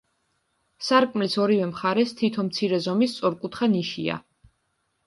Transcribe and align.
სარკმლის 0.85 1.35
ორივე 1.43 1.67
მხარეს 1.73 2.15
თითო 2.23 2.47
მცირე 2.49 2.81
ზომის 2.89 3.15
სწორკუთხა 3.19 3.73
ნიშია. 3.79 4.19